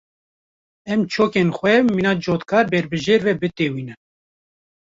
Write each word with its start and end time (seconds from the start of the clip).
Em 0.91 1.01
çokên 1.13 1.49
xwe 1.57 1.73
mîna 1.95 2.13
cotkar 2.23 2.65
ber 2.71 2.85
bi 2.91 2.97
jêr 3.05 3.21
ve 3.27 3.33
bitewînin. 3.41 3.99